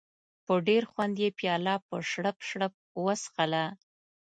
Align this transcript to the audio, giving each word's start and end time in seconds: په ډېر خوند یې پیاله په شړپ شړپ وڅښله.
په 0.45 0.53
ډېر 0.67 0.83
خوند 0.91 1.15
یې 1.23 1.29
پیاله 1.39 1.75
په 1.87 1.95
شړپ 2.09 2.37
شړپ 2.47 2.73
وڅښله. 3.03 3.65